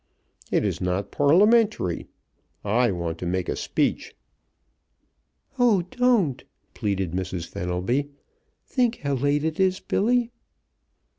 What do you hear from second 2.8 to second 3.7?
want to make a